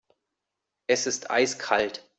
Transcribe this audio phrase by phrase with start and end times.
[0.87, 2.09] Es ist eiskalt.